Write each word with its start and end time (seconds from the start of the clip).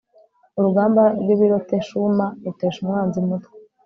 urugamba 0.57 1.03
rw'ibiteroshuma 1.21 2.25
rutesha 2.43 2.79
umwanzi 2.81 3.15
umutwe 3.19 3.53